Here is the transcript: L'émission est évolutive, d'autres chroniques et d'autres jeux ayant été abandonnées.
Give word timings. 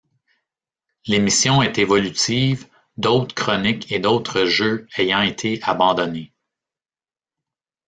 L'émission 1.05 1.61
est 1.61 1.77
évolutive, 1.77 2.65
d'autres 2.97 3.35
chroniques 3.35 3.91
et 3.91 3.99
d'autres 3.99 4.45
jeux 4.45 4.87
ayant 4.97 5.21
été 5.21 5.59
abandonnées. 5.61 6.33